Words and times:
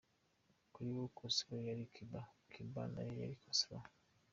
Kuri 0.73 0.89
bo 0.95 1.05
Castro 1.17 1.53
yari 1.67 1.83
Cuba, 1.93 2.21
Cuba 2.53 2.81
nayo 2.93 3.13
yari 3.21 3.35
Castro. 3.43 3.77